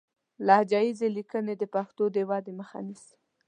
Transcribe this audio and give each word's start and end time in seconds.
لهجه 0.45 0.79
ييزې 0.85 1.07
ليکنې 1.17 1.53
د 1.57 1.63
پښتو 1.75 2.03
د 2.15 2.17
ودې 2.29 2.53
مخه 2.59 2.79
نيسي 2.87 3.15